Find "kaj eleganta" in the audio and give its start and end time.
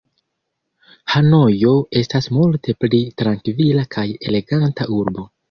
3.99-4.91